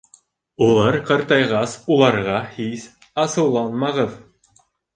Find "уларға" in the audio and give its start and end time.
1.97-2.41